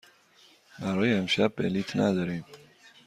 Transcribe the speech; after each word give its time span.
برای 0.79 1.13
امشب 1.17 1.53
بلیط 1.57 1.95
نداریم. 1.95 2.45